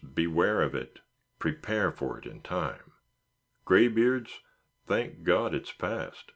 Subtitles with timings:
[0.15, 0.97] beware of it;
[1.37, 2.93] prepare for it in time.
[3.65, 4.39] Graybeards!
[4.87, 6.29] thank God it is passed.